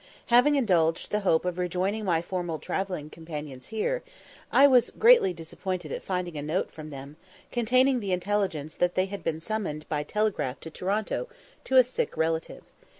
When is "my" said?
2.05-2.23